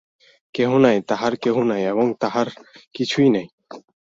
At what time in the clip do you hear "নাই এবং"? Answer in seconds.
1.63-2.05